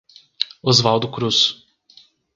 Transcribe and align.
Osvaldo 0.71 1.11
Cruz 1.13 1.37